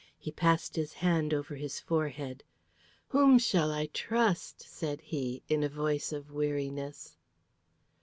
[0.17, 2.43] He passed his hand over his forehead.
[3.09, 7.15] "Whom shall I trust?" said he, in a voice of weariness.